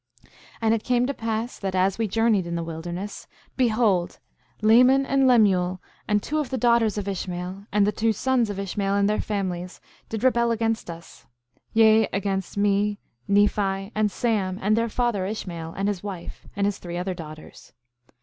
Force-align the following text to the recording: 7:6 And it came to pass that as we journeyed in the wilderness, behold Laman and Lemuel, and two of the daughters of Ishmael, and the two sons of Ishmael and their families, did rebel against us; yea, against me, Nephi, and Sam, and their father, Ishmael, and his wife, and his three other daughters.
7:6 0.25 0.29
And 0.63 0.73
it 0.73 0.83
came 0.83 1.05
to 1.05 1.13
pass 1.13 1.59
that 1.59 1.75
as 1.75 1.99
we 1.99 2.07
journeyed 2.07 2.47
in 2.47 2.55
the 2.55 2.63
wilderness, 2.63 3.27
behold 3.55 4.17
Laman 4.63 5.05
and 5.05 5.27
Lemuel, 5.27 5.79
and 6.07 6.23
two 6.23 6.39
of 6.39 6.49
the 6.49 6.57
daughters 6.57 6.97
of 6.97 7.07
Ishmael, 7.07 7.67
and 7.71 7.85
the 7.85 7.91
two 7.91 8.11
sons 8.11 8.49
of 8.49 8.57
Ishmael 8.57 8.95
and 8.95 9.07
their 9.07 9.21
families, 9.21 9.79
did 10.09 10.23
rebel 10.23 10.49
against 10.49 10.89
us; 10.89 11.27
yea, 11.71 12.07
against 12.11 12.57
me, 12.57 12.97
Nephi, 13.27 13.91
and 13.93 14.09
Sam, 14.09 14.57
and 14.59 14.75
their 14.75 14.89
father, 14.89 15.27
Ishmael, 15.27 15.75
and 15.77 15.87
his 15.87 16.01
wife, 16.01 16.47
and 16.55 16.65
his 16.65 16.79
three 16.79 16.97
other 16.97 17.13
daughters. 17.13 17.71